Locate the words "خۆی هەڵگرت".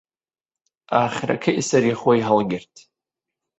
2.01-2.75